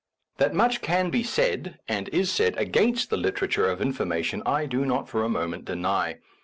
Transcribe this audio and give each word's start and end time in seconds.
That 0.37 0.55
much 0.55 0.81
can 0.81 1.11
be 1.11 1.21
said, 1.21 1.77
and 1.87 2.07
is 2.09 2.31
said, 2.31 2.57
against 2.57 3.11
the 3.11 3.17
literature 3.17 3.69
of 3.69 3.83
information, 3.83 4.41
I 4.47 4.65
do 4.65 4.83
not 4.83 5.07
for 5.07 5.23
a 5.23 5.29
moment 5.29 5.63
deny. 5.65 6.17